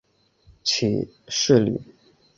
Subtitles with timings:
[0.63, 1.79] 起士林。